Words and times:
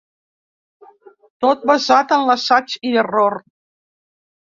Tot 1.45 1.69
basat 1.73 2.17
en 2.19 2.27
l’assaig 2.33 2.77
i 2.93 2.99
error. 3.07 3.41